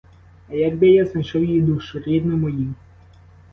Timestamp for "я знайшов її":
0.89-1.61